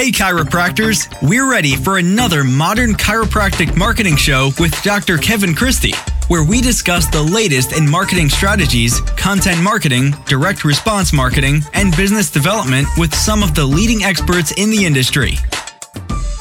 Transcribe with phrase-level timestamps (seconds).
[0.00, 1.14] Hey, chiropractors!
[1.20, 5.18] We're ready for another modern chiropractic marketing show with Dr.
[5.18, 5.92] Kevin Christie,
[6.28, 12.30] where we discuss the latest in marketing strategies, content marketing, direct response marketing, and business
[12.30, 15.34] development with some of the leading experts in the industry.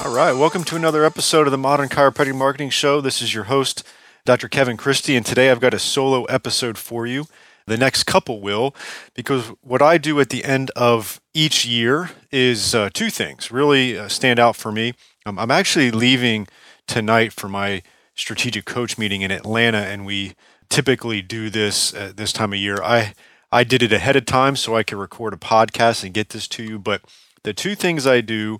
[0.05, 3.01] All right, welcome to another episode of the Modern Chiropractic Marketing Show.
[3.01, 3.85] This is your host,
[4.23, 4.47] Dr.
[4.47, 7.25] Kevin Christie, and today I've got a solo episode for you.
[7.69, 8.75] The next couple will,
[9.13, 13.97] because what I do at the end of each year is uh, two things really
[13.97, 14.93] uh, stand out for me.
[15.25, 16.47] Um, I'm actually leaving
[16.87, 17.83] tonight for my
[18.15, 20.33] strategic coach meeting in Atlanta, and we
[20.69, 22.81] typically do this at this time of year.
[22.83, 23.13] I
[23.51, 26.47] I did it ahead of time so I could record a podcast and get this
[26.49, 26.77] to you.
[26.77, 27.01] But
[27.43, 28.59] the two things I do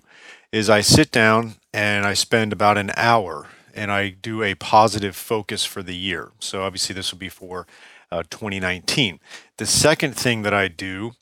[0.50, 5.14] is I sit down and I spend about an hour and I do a positive
[5.14, 6.32] focus for the year.
[6.40, 7.66] So obviously this will be for
[8.10, 9.20] uh, 2019.
[9.58, 11.12] The second thing that I do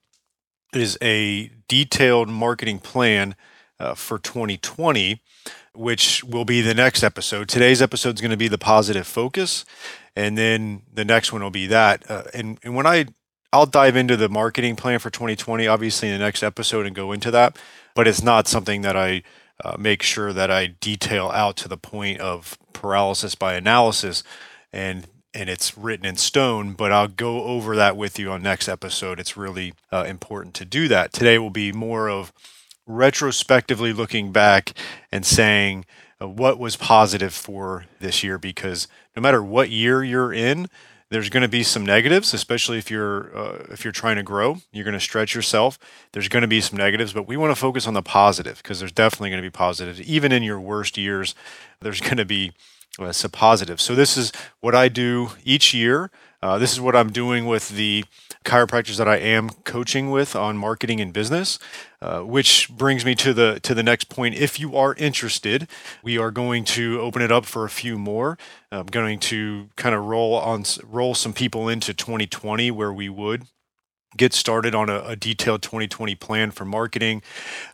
[0.72, 3.34] is a detailed marketing plan
[3.80, 5.22] uh, for 2020,
[5.74, 7.48] which will be the next episode.
[7.48, 9.64] Today's episode is going to be the positive focus,
[10.16, 12.08] and then the next one will be that.
[12.10, 13.06] Uh, and, and when I
[13.52, 17.12] I'll dive into the marketing plan for 2020, obviously, in the next episode and go
[17.12, 17.56] into that,
[17.94, 19.22] but it's not something that I
[19.64, 24.22] uh, make sure that I detail out to the point of paralysis by analysis.
[24.70, 28.68] And and it's written in stone, but I'll go over that with you on next
[28.68, 29.20] episode.
[29.20, 31.12] It's really uh, important to do that.
[31.12, 32.32] Today will be more of
[32.86, 34.72] retrospectively looking back
[35.12, 35.84] and saying
[36.20, 40.66] uh, what was positive for this year because no matter what year you're in,
[41.10, 44.58] there's going to be some negatives, especially if you're uh, if you're trying to grow.
[44.72, 45.78] You're going to stretch yourself.
[46.12, 48.80] There's going to be some negatives, but we want to focus on the positive because
[48.80, 50.02] there's definitely going to be positives.
[50.02, 51.34] Even in your worst years,
[51.80, 52.52] there's going to be
[52.98, 53.80] uh, positive.
[53.80, 56.10] So this is what I do each year.
[56.40, 58.04] Uh, this is what I'm doing with the
[58.44, 61.58] chiropractors that I am coaching with on marketing and business,
[62.00, 64.36] uh, which brings me to the to the next point.
[64.36, 65.66] If you are interested,
[66.02, 68.38] we are going to open it up for a few more.
[68.70, 73.46] I'm going to kind of roll on roll some people into 2020 where we would
[74.16, 77.22] get started on a, a, detailed 2020 plan for marketing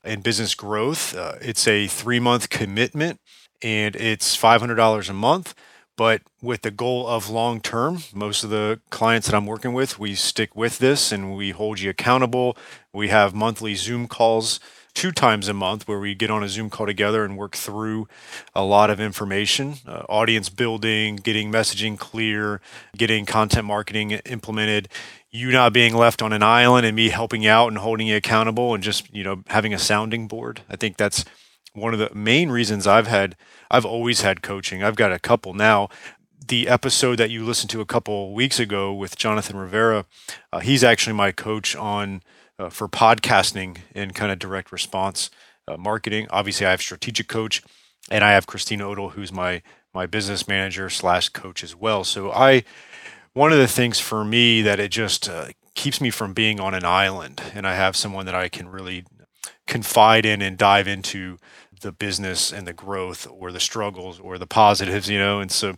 [0.03, 1.15] and business growth.
[1.15, 3.21] Uh, it's a three month commitment
[3.63, 5.55] and it's $500 a month.
[5.97, 9.99] But with the goal of long term, most of the clients that I'm working with,
[9.99, 12.57] we stick with this and we hold you accountable.
[12.93, 14.59] We have monthly Zoom calls
[14.95, 18.09] two times a month where we get on a Zoom call together and work through
[18.55, 22.61] a lot of information, uh, audience building, getting messaging clear,
[22.97, 24.89] getting content marketing implemented,
[25.31, 28.73] you not being left on an island and me helping out and holding you accountable
[28.73, 30.63] and just, you know, having a sounding board.
[30.71, 31.25] I think that's
[31.75, 33.37] one of the main reasons I've had
[33.71, 34.83] I've always had coaching.
[34.83, 35.89] I've got a couple now.
[36.47, 40.05] The episode that you listened to a couple weeks ago with Jonathan Rivera,
[40.53, 42.23] uh, he's actually my coach on
[42.59, 45.31] uh, for podcasting and kind of direct response
[45.67, 46.27] uh, marketing.
[46.31, 47.63] Obviously, I have strategic coach,
[48.11, 49.63] and I have Christina Odell, who's my
[49.93, 52.05] my business manager slash coach as well.
[52.05, 52.65] So I,
[53.33, 56.75] one of the things for me that it just uh, keeps me from being on
[56.75, 59.05] an island, and I have someone that I can really
[59.67, 61.39] confide in and dive into
[61.81, 65.41] the business and the growth or the struggles or the positives, you know.
[65.41, 65.75] And so,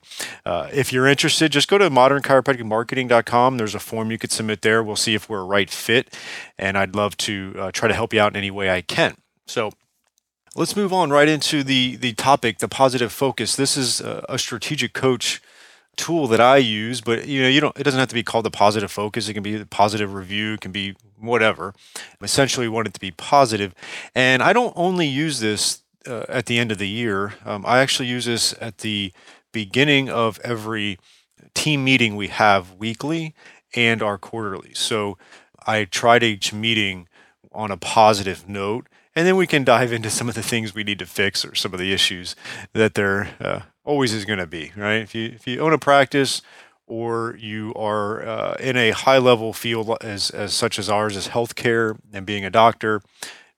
[0.46, 3.58] uh, if you're interested, just go to modernchiropracticmarketing.com.
[3.58, 4.82] There's a form you could submit there.
[4.82, 6.16] We'll see if we're a right fit,
[6.58, 9.16] and I'd love to uh, try to help you out in any way I can.
[9.46, 9.72] So,
[10.54, 13.56] let's move on right into the the topic, the positive focus.
[13.56, 15.42] This is a, a strategic coach
[15.96, 17.76] tool that I use, but you know, you don't.
[17.78, 19.28] It doesn't have to be called the positive focus.
[19.28, 20.54] It can be the positive review.
[20.54, 21.74] It can be whatever.
[22.22, 23.74] Essentially, want it to be positive.
[24.14, 27.34] and I don't only use this uh, at the end of the year.
[27.44, 29.12] Um, I actually use this at the
[29.52, 30.98] beginning of every
[31.54, 33.34] team meeting we have weekly
[33.74, 34.74] and our quarterly.
[34.74, 35.18] So
[35.66, 37.08] I tried each meeting
[37.52, 40.84] on a positive note, and then we can dive into some of the things we
[40.84, 42.36] need to fix or some of the issues
[42.74, 44.72] that there uh, always is going to be.
[44.76, 45.00] Right?
[45.00, 46.42] If you if you own a practice
[46.86, 51.28] or you are uh, in a high level field as, as such as ours as
[51.28, 53.02] healthcare and being a doctor,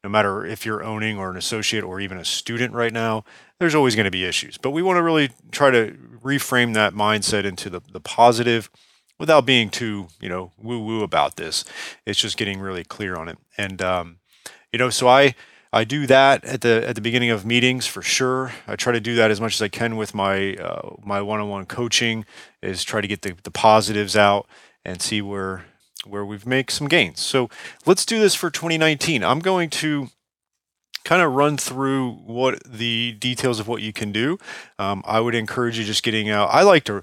[0.03, 3.25] no matter if you're owning or an associate or even a student right now,
[3.59, 4.57] there's always going to be issues.
[4.57, 8.71] But we want to really try to reframe that mindset into the, the positive
[9.19, 11.65] without being too, you know, woo woo about this.
[12.07, 13.39] It's just getting really clear on it.
[13.57, 14.19] And, um,
[14.73, 15.35] you know, so I,
[15.73, 18.53] I do that at the at the beginning of meetings for sure.
[18.67, 21.67] I try to do that as much as I can with my uh, my one-on-one
[21.67, 22.25] coaching.
[22.63, 24.47] Is try to get the, the positives out
[24.85, 25.67] and see where
[26.07, 27.21] where we've made some gains.
[27.21, 27.51] So
[27.85, 29.23] let's do this for 2019.
[29.23, 30.09] I'm going to
[31.05, 34.39] kind of run through what the details of what you can do.
[34.79, 36.49] Um, I would encourage you just getting out.
[36.53, 37.03] I like to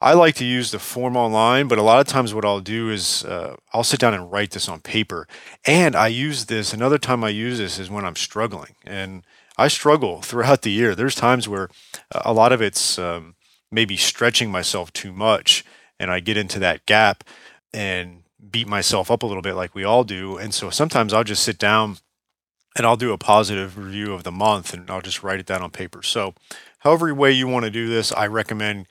[0.00, 2.88] I like to use the form online, but a lot of times what I'll do
[2.88, 5.26] is uh, I'll sit down and write this on paper.
[5.64, 8.76] And I use this, another time I use this is when I'm struggling.
[8.86, 9.24] And
[9.56, 10.94] I struggle throughout the year.
[10.94, 11.68] There's times where
[12.14, 13.34] uh, a lot of it's um,
[13.72, 15.64] maybe stretching myself too much,
[15.98, 17.24] and I get into that gap
[17.74, 20.36] and beat myself up a little bit like we all do.
[20.36, 21.98] And so sometimes I'll just sit down
[22.76, 25.62] and I'll do a positive review of the month and I'll just write it down
[25.62, 26.04] on paper.
[26.04, 26.34] So,
[26.78, 28.86] however way you want to do this, I recommend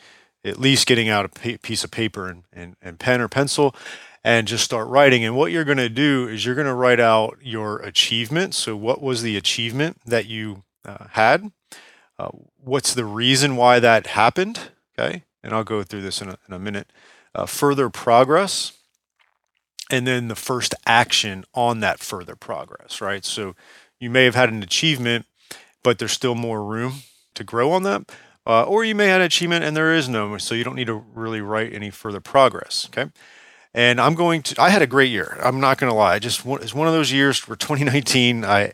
[0.48, 3.76] at least getting out a piece of paper and, and, and pen or pencil
[4.24, 5.24] and just start writing.
[5.24, 8.56] And what you're going to do is you're going to write out your achievement.
[8.56, 11.52] So, what was the achievement that you uh, had?
[12.18, 12.30] Uh,
[12.64, 14.72] what's the reason why that happened?
[14.98, 15.24] Okay.
[15.44, 16.92] And I'll go through this in a, in a minute.
[17.36, 18.74] Uh, further progress.
[19.90, 23.24] And then the first action on that further progress, right?
[23.24, 23.56] So,
[24.00, 25.26] you may have had an achievement,
[25.84, 27.04] but there's still more room
[27.36, 28.12] to grow on that
[28.48, 30.88] uh, or you may have an achievement and there is no, so you don't need
[30.88, 32.88] to really write any further progress.
[32.90, 33.12] Okay.
[33.74, 35.38] And I'm going to, I had a great year.
[35.44, 36.16] I'm not going to lie.
[36.16, 38.46] I just, it's one of those years for 2019.
[38.46, 38.72] I,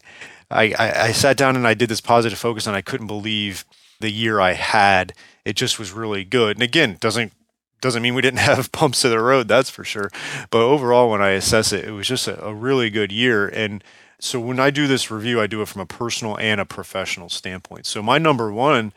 [0.52, 3.66] I, I sat down and I did this positive focus and I couldn't believe
[4.00, 5.14] the year I had.
[5.44, 6.56] It just was really good.
[6.56, 7.34] And again, doesn't
[7.81, 10.10] doesn't mean we didn't have bumps to the road, that's for sure.
[10.52, 13.50] But overall, when I assess it, it was just a, a, really good year.
[13.50, 13.84] And
[14.19, 17.28] so when I do this review, I do it from a personal and a professional
[17.28, 17.86] standpoint.
[17.86, 18.94] So my number one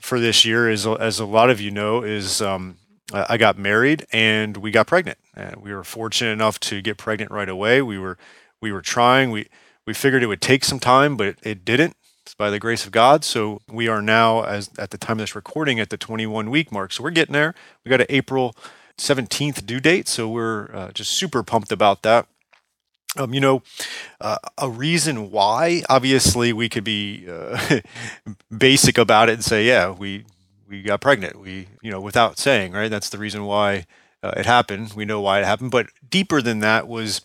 [0.00, 2.76] for this year is, as a lot of you know, is um,
[3.12, 5.18] I got married and we got pregnant.
[5.34, 7.80] And we were fortunate enough to get pregnant right away.
[7.82, 8.18] We were
[8.60, 9.30] we were trying.
[9.30, 9.48] We
[9.86, 11.96] we figured it would take some time, but it, it didn't.
[12.22, 13.24] It's by the grace of God.
[13.24, 16.70] So we are now, as at the time of this recording, at the 21 week
[16.70, 16.92] mark.
[16.92, 17.54] So we're getting there.
[17.84, 18.54] We got an April
[18.98, 20.08] 17th due date.
[20.08, 22.26] So we're uh, just super pumped about that.
[23.18, 23.62] Um, you know,
[24.20, 27.80] uh, a reason why, obviously, we could be uh,
[28.56, 30.24] basic about it and say, yeah, we
[30.68, 31.40] we got pregnant.
[31.40, 32.90] We, you know, without saying, right?
[32.90, 33.86] That's the reason why
[34.22, 34.92] uh, it happened.
[34.94, 35.70] We know why it happened.
[35.70, 37.22] But deeper than that was,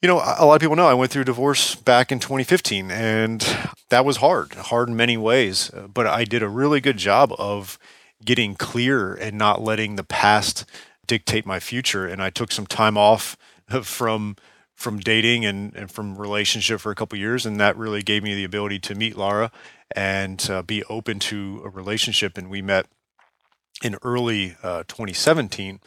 [0.00, 2.90] you know, a lot of people know I went through a divorce back in 2015,
[2.90, 3.40] and
[3.88, 5.72] that was hard, hard in many ways.
[5.72, 7.78] Uh, but I did a really good job of
[8.24, 10.64] getting clear and not letting the past
[11.06, 12.06] dictate my future.
[12.06, 13.36] And I took some time off
[13.82, 14.36] from
[14.82, 18.34] from dating and, and from relationship for a couple years and that really gave me
[18.34, 19.50] the ability to meet Laura
[19.94, 22.36] and uh, be open to a relationship.
[22.36, 22.86] And we met
[23.82, 25.80] in early uh, 2017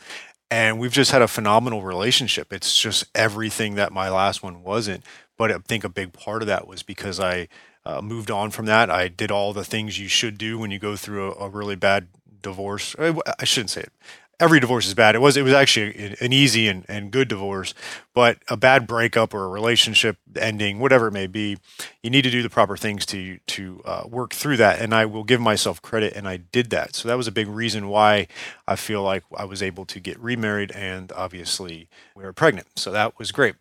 [0.49, 2.53] and we've just had a phenomenal relationship.
[2.53, 5.03] It's just everything that my last one wasn't.
[5.37, 7.49] But i think a big part of that was because i
[7.85, 8.89] uh, moved on from that.
[8.89, 11.75] I did all the things you should do when you go through a, a really
[11.75, 12.07] bad
[12.41, 12.95] divorce.
[12.97, 13.93] I shouldn't say it
[14.39, 15.15] every divorce is bad.
[15.15, 17.73] It was it was actually an easy and, and good divorce,
[18.13, 21.57] but a bad breakup or a relationship ending, whatever it may be,
[22.01, 24.79] you need to do the proper things to to uh, work through that.
[24.79, 26.95] And I will give myself credit, and I did that.
[26.95, 28.27] So that was a big reason why
[28.67, 32.67] I feel like I was able to get remarried, and obviously we were pregnant.
[32.77, 33.55] So that was great.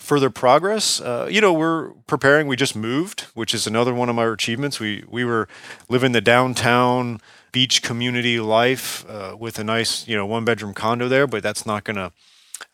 [0.00, 2.48] Further progress, uh, you know, we're preparing.
[2.48, 4.80] We just moved, which is another one of my achievements.
[4.80, 5.46] We we were
[5.88, 7.20] living the downtown
[7.52, 11.66] beach community life uh, with a nice, you know, one bedroom condo there, but that's
[11.66, 12.12] not going to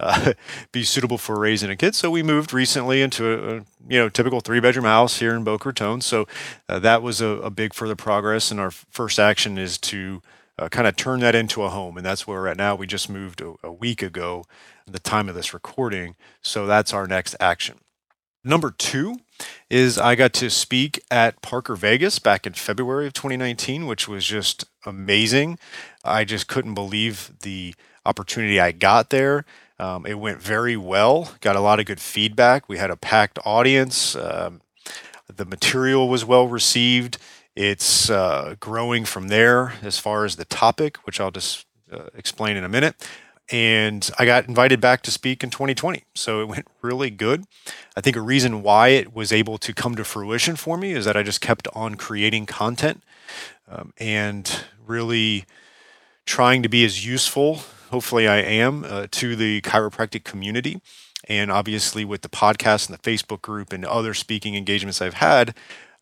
[0.01, 0.33] uh,
[0.73, 1.95] be suitable for raising a kid.
[1.95, 5.45] So we moved recently into a, a you know typical three bedroom house here in
[5.45, 6.01] Boca Raton.
[6.01, 6.27] So
[6.69, 10.23] uh, that was a, a, big further progress, and our first action is to
[10.59, 12.75] uh, kind of turn that into a home, and that's where we're at now.
[12.75, 14.45] We just moved a, a week ago,
[14.87, 16.15] the time of this recording.
[16.43, 17.79] So that's our next action.
[18.45, 19.17] Number two
[19.69, 24.25] is I got to speak at Parker Vegas back in February of 2019, which was
[24.25, 25.59] just amazing.
[26.05, 27.75] I just couldn't believe the
[28.05, 29.45] opportunity I got there.
[29.81, 32.69] Um, it went very well, got a lot of good feedback.
[32.69, 34.15] We had a packed audience.
[34.15, 34.61] Um,
[35.27, 37.19] the material was well received.
[37.57, 42.57] It's uh, growing from there as far as the topic, which I'll just uh, explain
[42.57, 42.95] in a minute
[43.51, 46.05] and I got invited back to speak in 2020.
[46.15, 47.45] So it went really good.
[47.97, 51.05] I think a reason why it was able to come to fruition for me is
[51.05, 53.03] that I just kept on creating content
[53.69, 55.45] um, and really
[56.25, 57.61] trying to be as useful,
[57.91, 60.81] hopefully, I am, uh, to the chiropractic community.
[61.29, 65.55] And obviously, with the podcast and the Facebook group and other speaking engagements I've had,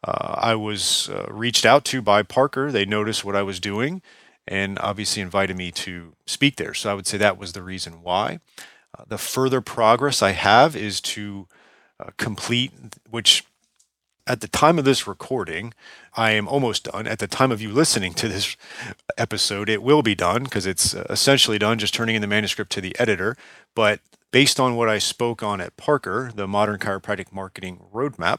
[0.03, 2.71] uh, I was uh, reached out to by Parker.
[2.71, 4.03] They noticed what I was doing
[4.47, 6.75] and obviously invited me to speak there.
[6.75, 8.41] So I would say that was the reason why.
[8.97, 11.49] Uh, the further progress I have is to
[11.99, 12.73] uh, complete,
[13.09, 13.45] which
[14.27, 15.75] at the time of this recording,
[16.15, 17.07] I am almost done.
[17.07, 18.57] At the time of you listening to this
[19.19, 22.73] episode, it will be done because it's uh, essentially done, just turning in the manuscript
[22.73, 23.37] to the editor.
[23.75, 28.39] But based on what I spoke on at Parker, the Modern Chiropractic Marketing Roadmap,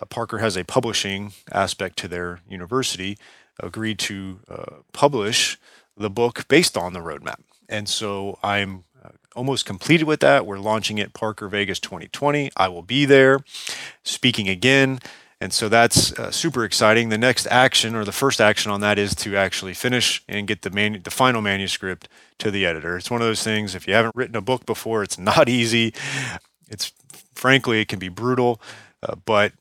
[0.00, 3.16] uh, Parker has a publishing aspect to their university
[3.62, 5.58] agreed to uh, publish
[5.96, 7.40] the book based on the roadmap.
[7.68, 10.46] And so I'm uh, almost completed with that.
[10.46, 12.50] We're launching it Parker Vegas 2020.
[12.56, 13.40] I will be there
[14.02, 15.00] speaking again.
[15.40, 17.08] And so that's uh, super exciting.
[17.08, 20.62] The next action or the first action on that is to actually finish and get
[20.62, 22.96] the manu- the final manuscript to the editor.
[22.96, 25.94] It's one of those things if you haven't written a book before, it's not easy.
[26.68, 26.92] It's
[27.34, 28.60] frankly it can be brutal,
[29.02, 29.52] uh, but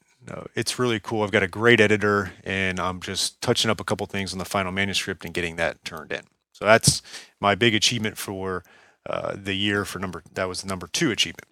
[0.55, 1.23] it's really cool.
[1.23, 4.45] I've got a great editor and I'm just touching up a couple things on the
[4.45, 6.21] final manuscript and getting that turned in.
[6.53, 7.01] So that's
[7.39, 8.63] my big achievement for
[9.09, 11.47] uh, the year for number that was the number two achievement.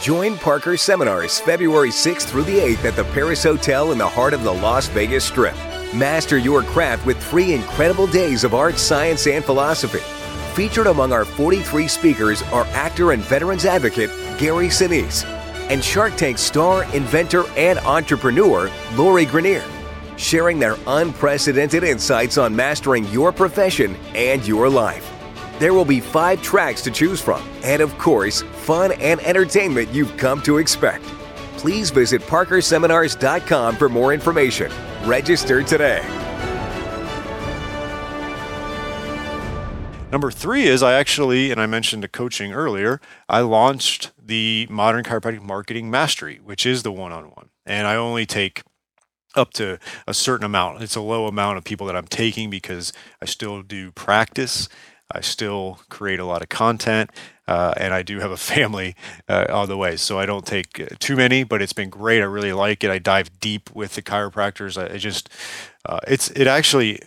[0.00, 4.32] Join Parker Seminars February 6th through the 8th at the Paris Hotel in the heart
[4.32, 5.56] of the Las Vegas Strip.
[5.92, 10.00] Master your craft with three incredible days of art, science, and philosophy.
[10.54, 15.37] Featured among our 43 speakers are actor and veterans advocate Gary Sinise
[15.68, 19.64] and Shark Tank star, inventor, and entrepreneur Lori Greiner,
[20.16, 25.12] sharing their unprecedented insights on mastering your profession and your life.
[25.58, 30.16] There will be five tracks to choose from, and of course, fun and entertainment you've
[30.16, 31.04] come to expect.
[31.56, 34.70] Please visit parkerseminars.com for more information.
[35.04, 36.17] Register today.
[40.10, 42.98] Number three is I actually, and I mentioned the coaching earlier,
[43.28, 47.50] I launched the Modern Chiropractic Marketing Mastery, which is the one on one.
[47.66, 48.62] And I only take
[49.34, 50.82] up to a certain amount.
[50.82, 54.70] It's a low amount of people that I'm taking because I still do practice.
[55.12, 57.10] I still create a lot of content,
[57.46, 58.96] uh, and I do have a family
[59.28, 59.96] uh, the way.
[59.98, 62.22] So I don't take uh, too many, but it's been great.
[62.22, 62.90] I really like it.
[62.90, 64.80] I dive deep with the chiropractors.
[64.80, 65.28] I, I just,
[65.84, 67.00] uh, it's it actually.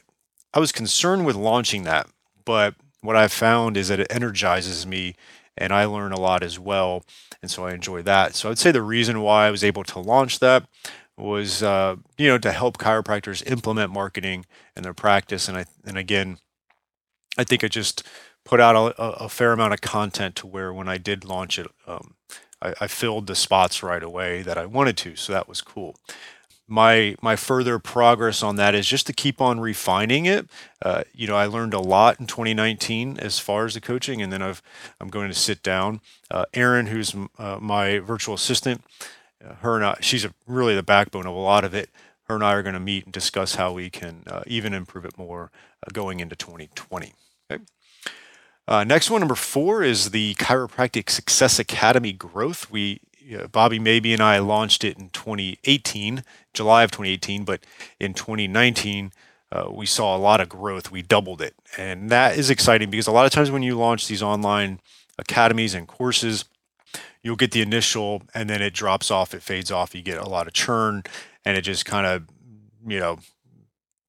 [0.53, 2.07] I was concerned with launching that,
[2.45, 5.15] but what I've found is that it energizes me
[5.57, 7.03] and I learn a lot as well.
[7.41, 8.35] And so I enjoy that.
[8.35, 10.67] So I'd say the reason why I was able to launch that
[11.17, 15.47] was, uh, you know, to help chiropractors implement marketing in their practice.
[15.47, 16.37] And I, and again,
[17.37, 18.07] I think I just
[18.45, 21.67] put out a, a fair amount of content to where when I did launch it,
[21.87, 22.15] um,
[22.61, 25.15] I, I filled the spots right away that I wanted to.
[25.15, 25.95] So that was cool
[26.71, 30.47] my my further progress on that is just to keep on refining it.
[30.81, 34.31] Uh, you know, I learned a lot in 2019 as far as the coaching, and
[34.31, 34.63] then I've
[34.99, 35.99] I'm going to sit down.
[36.31, 38.83] Uh, Erin, who's uh, my virtual assistant,
[39.45, 41.89] uh, her and I, she's a, really the backbone of a lot of it.
[42.23, 45.03] Her and I are going to meet and discuss how we can uh, even improve
[45.03, 45.51] it more
[45.85, 47.13] uh, going into 2020.
[47.51, 47.63] Okay.
[48.85, 52.71] next one, number four, is the Chiropractic Success Academy growth.
[52.71, 53.01] We
[53.51, 56.23] Bobby Maybee and I launched it in 2018,
[56.53, 57.61] July of 2018, but
[57.99, 59.11] in 2019,
[59.51, 60.91] uh, we saw a lot of growth.
[60.91, 61.55] We doubled it.
[61.77, 64.79] And that is exciting because a lot of times when you launch these online
[65.17, 66.45] academies and courses,
[67.21, 70.29] you'll get the initial and then it drops off, it fades off, you get a
[70.29, 71.03] lot of churn,
[71.45, 72.23] and it just kind of,
[72.87, 73.19] you know,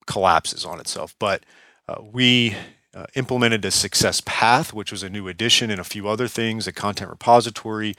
[0.07, 1.15] collapses on itself.
[1.19, 1.43] But
[1.87, 2.55] uh, we
[2.95, 6.67] uh, implemented a success path, which was a new addition, and a few other things,
[6.67, 7.95] a content repository.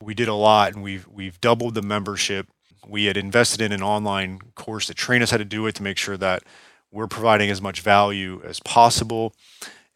[0.00, 2.46] We did a lot, and we've we've doubled the membership.
[2.86, 5.82] We had invested in an online course to train us how to do it to
[5.82, 6.42] make sure that
[6.90, 9.34] we're providing as much value as possible,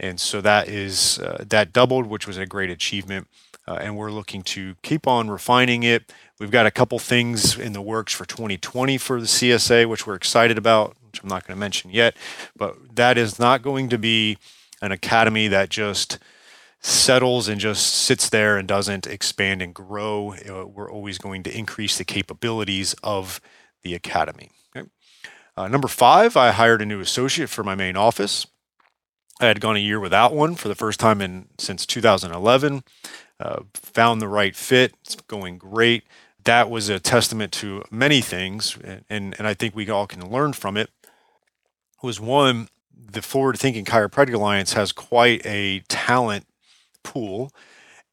[0.00, 3.28] and so that is uh, that doubled, which was a great achievement.
[3.68, 6.12] Uh, and we're looking to keep on refining it.
[6.40, 10.16] We've got a couple things in the works for 2020 for the CSA, which we're
[10.16, 12.16] excited about which I'm not going to mention yet.
[12.56, 14.38] But that is not going to be
[14.80, 16.18] an academy that just
[16.80, 20.34] settles and just sits there and doesn't expand and grow.
[20.34, 23.40] Uh, we're always going to increase the capabilities of
[23.82, 24.50] the academy.
[24.74, 24.88] Okay.
[25.56, 28.46] Uh, number five, I hired a new associate for my main office.
[29.40, 32.82] I had gone a year without one for the first time in since 2011.
[33.38, 34.94] Uh, found the right fit.
[35.02, 36.04] It's going great.
[36.44, 40.30] That was a testament to many things, and, and, and I think we all can
[40.30, 40.90] learn from it
[42.02, 46.46] was one, the Forward Thinking Chiropractic Alliance has quite a talent
[47.02, 47.52] pool,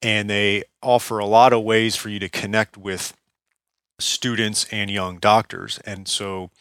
[0.01, 3.13] and they offer a lot of ways for you to connect with
[3.99, 5.79] students and young doctors.
[5.85, 6.51] And so,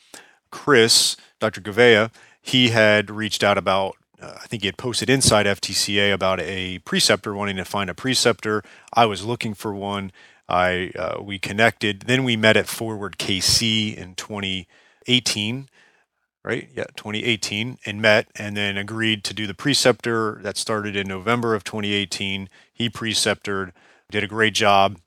[0.50, 1.60] Chris, Dr.
[1.60, 2.10] Gavea,
[2.40, 6.80] he had reached out about uh, I think he had posted inside FTCA about a
[6.80, 8.64] preceptor wanting to find a preceptor.
[8.92, 10.10] I was looking for one.
[10.48, 12.02] I uh, we connected.
[12.02, 15.68] Then we met at Forward KC in 2018
[16.44, 16.70] right?
[16.74, 20.40] Yeah, 2018, and met and then agreed to do the preceptor.
[20.42, 22.48] That started in November of 2018.
[22.72, 23.72] He preceptored,
[24.10, 24.98] did a great job,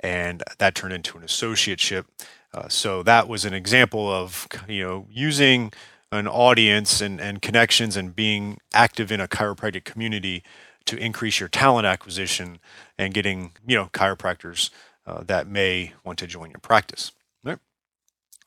[0.00, 2.04] and that turned into an associateship.
[2.52, 5.72] Uh, so that was an example of you know using
[6.10, 10.42] an audience and, and connections and being active in a chiropractic community
[10.86, 12.58] to increase your talent acquisition
[12.96, 14.70] and getting you know chiropractors
[15.08, 17.12] uh, that may want to join your practice.
[17.42, 17.58] Right?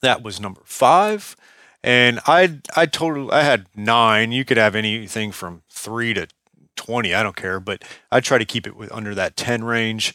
[0.01, 1.35] That was number five.
[1.83, 4.31] And I I total I had nine.
[4.31, 6.27] You could have anything from three to
[6.75, 7.15] twenty.
[7.15, 10.13] I don't care, but I try to keep it with under that ten range.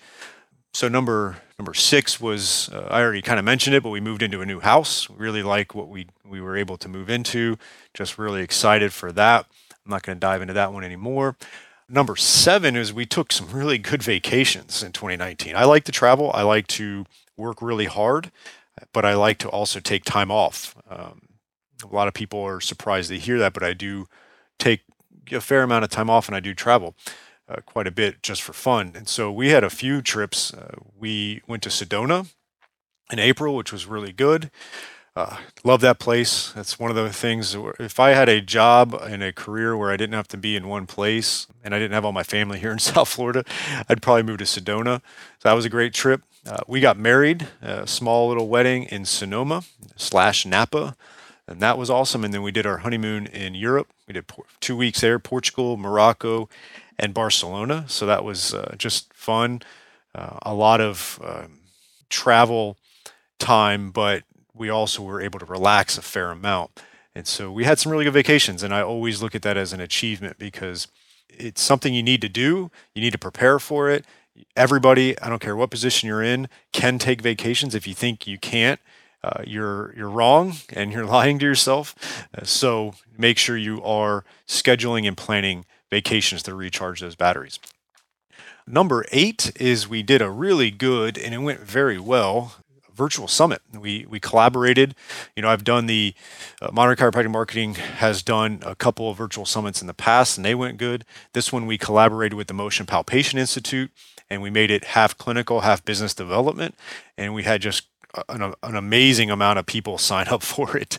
[0.73, 4.23] So number number six was uh, I already kind of mentioned it, but we moved
[4.23, 5.11] into a new house.
[5.11, 7.59] Really like what we we were able to move into.
[7.95, 9.47] Just really excited for that.
[9.85, 11.37] I'm not going to dive into that one anymore.
[11.89, 15.55] Number seven is we took some really good vacations in 2019.
[15.55, 16.33] I like to travel.
[16.35, 17.05] I like to
[17.37, 18.33] work really hard,
[18.93, 20.75] but I like to also take time off.
[20.91, 21.23] Um,
[21.85, 24.07] a lot of people are surprised to hear that, but I do
[24.59, 24.81] take
[25.31, 26.97] a fair amount of time off and I do travel
[27.49, 28.93] uh, quite a bit just for fun.
[28.97, 30.53] And so we had a few trips.
[30.53, 32.33] Uh, we went to Sedona
[33.13, 34.51] in April, which was really good.
[35.17, 36.53] Uh, love that place.
[36.53, 37.57] That's one of the things.
[37.81, 40.69] If I had a job and a career where I didn't have to be in
[40.69, 43.43] one place and I didn't have all my family here in South Florida,
[43.89, 45.01] I'd probably move to Sedona.
[45.39, 46.21] So that was a great trip.
[46.47, 49.65] Uh, we got married, a small little wedding in Sonoma
[49.97, 50.95] slash Napa,
[51.49, 52.23] and that was awesome.
[52.23, 53.89] And then we did our honeymoon in Europe.
[54.07, 54.27] We did
[54.61, 56.51] two weeks there, Portugal, Morocco,
[56.99, 57.87] and Barcelona.
[57.89, 59.63] So that was uh, just fun.
[60.15, 61.61] Uh, a lot of um,
[62.11, 62.77] travel
[63.39, 64.23] time, but
[64.57, 66.83] we also were able to relax a fair amount.
[67.15, 68.63] And so we had some really good vacations.
[68.63, 70.89] And I always look at that as an achievement because
[71.29, 72.71] it's something you need to do.
[72.95, 74.05] You need to prepare for it.
[74.55, 77.75] Everybody, I don't care what position you're in, can take vacations.
[77.75, 78.81] If you think you can't,
[79.25, 82.27] uh, you're you're wrong and you're lying to yourself.
[82.37, 87.59] Uh, so make sure you are scheduling and planning vacations to recharge those batteries.
[88.67, 92.57] Number eight is we did a really good and it went very well
[92.97, 93.63] virtual summit.
[93.73, 94.95] We we collaborated.
[95.37, 96.15] You know, I've done the
[96.61, 100.45] uh, Modern Chiropractic Marketing has done a couple of virtual summits in the past, and
[100.45, 101.05] they went good.
[101.33, 103.91] This one we collaborated with the Motion Palpation Institute,
[104.31, 106.75] and we made it half clinical, half business development,
[107.17, 107.85] and we had just
[108.29, 110.99] an, an, amazing amount of people sign up for it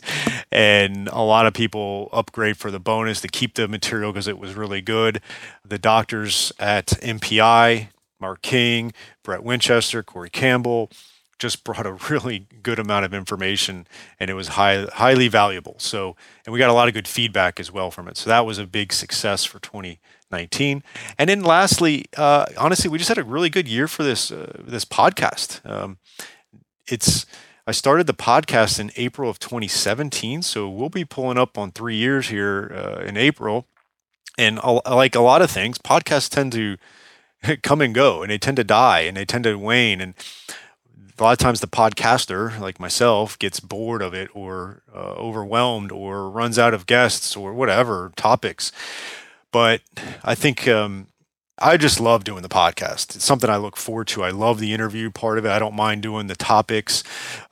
[0.52, 4.38] and a lot of people upgrade for the bonus to keep the material because it
[4.38, 5.20] was really good
[5.64, 7.88] the doctors at mpi
[8.20, 10.90] mark king brett winchester corey campbell
[11.38, 13.86] just brought a really good amount of information
[14.18, 15.76] and it was high, highly valuable.
[15.78, 18.16] So, and we got a lot of good feedback as well from it.
[18.16, 20.82] So that was a big success for 2019.
[21.18, 24.60] And then lastly, uh, honestly, we just had a really good year for this, uh,
[24.64, 25.68] this podcast.
[25.68, 25.98] Um,
[26.86, 27.26] it's,
[27.66, 30.42] I started the podcast in April of 2017.
[30.42, 33.66] So we'll be pulling up on three years here uh, in April.
[34.38, 36.76] And like a lot of things, podcasts tend to
[37.62, 40.00] come and go and they tend to die and they tend to wane.
[40.00, 40.14] And
[41.18, 45.90] a lot of times the podcaster like myself gets bored of it or uh, overwhelmed
[45.90, 48.72] or runs out of guests or whatever topics.
[49.52, 49.80] But
[50.22, 51.08] i think um,
[51.58, 53.16] i just love doing the podcast.
[53.16, 54.22] It's something i look forward to.
[54.22, 55.50] I love the interview part of it.
[55.50, 57.02] I don't mind doing the topics.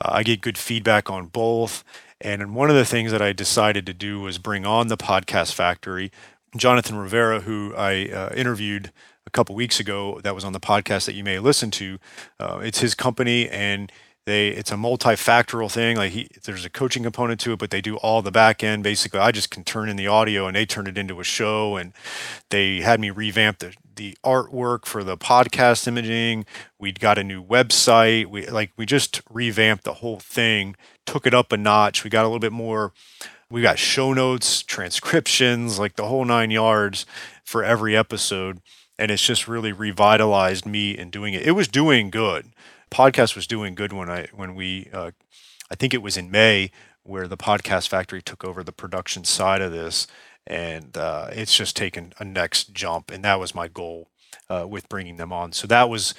[0.00, 1.84] Uh, i get good feedback on both.
[2.20, 5.52] And one of the things that i decided to do was bring on the podcast
[5.54, 6.10] factory.
[6.56, 8.92] Jonathan rivera who i uh, interviewed
[9.36, 11.98] couple weeks ago that was on the podcast that you may listen to.
[12.40, 13.92] Uh, it's his company and
[14.24, 15.96] they it's a multifactorial thing.
[15.96, 18.82] Like he, there's a coaching component to it, but they do all the back end.
[18.82, 21.76] Basically, I just can turn in the audio and they turn it into a show.
[21.76, 21.92] And
[22.50, 26.44] they had me revamp the the artwork for the podcast imaging.
[26.78, 28.26] We got a new website.
[28.26, 32.02] We like we just revamped the whole thing, took it up a notch.
[32.02, 32.92] We got a little bit more.
[33.48, 37.06] We got show notes, transcriptions, like the whole nine yards
[37.44, 38.60] for every episode
[38.98, 41.42] and it's just really revitalized me in doing it.
[41.42, 42.52] It was doing good.
[42.90, 45.10] Podcast was doing good when I when we uh,
[45.70, 46.70] I think it was in May
[47.02, 50.06] where the podcast factory took over the production side of this,
[50.46, 54.08] and uh, it's just taken a next jump, and that was my goal
[54.48, 55.52] uh, with bringing them on.
[55.52, 56.14] So that was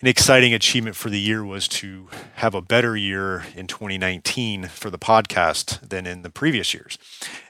[0.00, 4.90] an exciting achievement for the year was to have a better year in 2019 for
[4.90, 6.98] the podcast than in the previous years.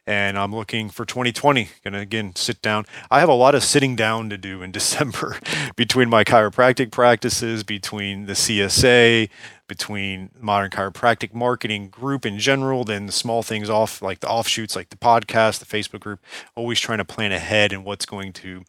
[0.07, 1.71] And I'm looking for 2020.
[1.83, 2.85] Going to again sit down.
[3.11, 5.39] I have a lot of sitting down to do in December
[5.75, 9.31] between my chiropractic practices, between the CSA,
[9.67, 14.77] between modern chiropractic marketing group in general, then the small things off like the offshoots,
[14.77, 16.21] like the podcast, the Facebook group,
[16.55, 18.65] always trying to plan ahead and what's going to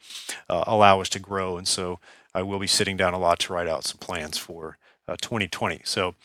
[0.49, 1.57] uh, allow us to grow.
[1.57, 1.99] And so
[2.35, 5.81] I will be sitting down a lot to write out some plans for uh, 2020.
[5.85, 6.15] So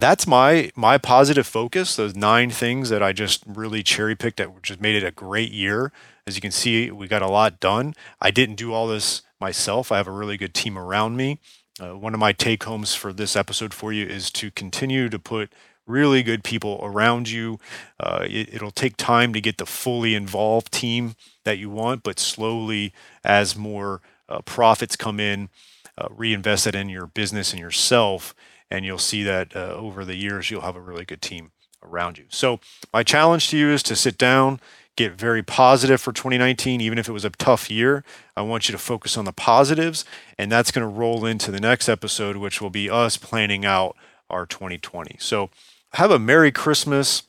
[0.00, 1.94] that's my my positive focus.
[1.94, 5.52] Those nine things that I just really cherry picked that just made it a great
[5.52, 5.92] year.
[6.26, 7.94] As you can see, we got a lot done.
[8.20, 9.92] I didn't do all this myself.
[9.92, 11.38] I have a really good team around me.
[11.80, 15.18] Uh, one of my take homes for this episode for you is to continue to
[15.18, 15.52] put
[15.86, 17.58] really good people around you.
[17.98, 22.18] Uh, it, will take time to get the fully involved team that you want, but
[22.18, 22.92] slowly,
[23.24, 25.48] as more uh, profits come in,
[25.96, 28.34] uh, reinvest it in your business and yourself,
[28.70, 31.50] and you'll see that uh, over the years you'll have a really good team
[31.82, 32.24] around you.
[32.28, 32.60] So,
[32.92, 34.60] my challenge to you is to sit down,
[34.96, 38.04] get very positive for 2019, even if it was a tough year.
[38.36, 40.04] I want you to focus on the positives,
[40.36, 43.96] and that's going to roll into the next episode, which will be us planning out
[44.28, 45.16] our 2020.
[45.18, 45.50] So,
[45.94, 47.22] have a Merry Christmas.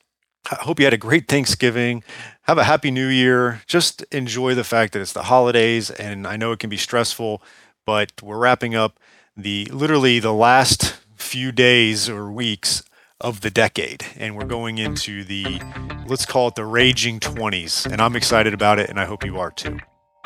[0.51, 2.03] I hope you had a great Thanksgiving.
[2.43, 3.61] Have a happy new year.
[3.67, 7.41] Just enjoy the fact that it's the holidays, and I know it can be stressful,
[7.85, 8.99] but we're wrapping up
[9.37, 12.83] the literally the last few days or weeks
[13.21, 14.05] of the decade.
[14.17, 15.61] And we're going into the,
[16.07, 17.91] let's call it the raging 20s.
[17.91, 19.77] And I'm excited about it, and I hope you are too.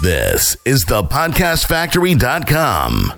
[0.02, 3.12] This is the podcastfactory.com.